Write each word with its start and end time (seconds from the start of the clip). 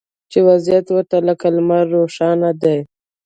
چې 0.31 0.39
وضعیت 0.47 0.85
ورته 0.91 1.17
لکه 1.27 1.47
لمر 1.55 1.83
روښانه 1.95 2.49
دی 2.61 2.79